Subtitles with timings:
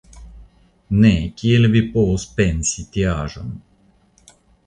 [1.03, 3.53] Ne, kiel vi povus pensi tiaĵon!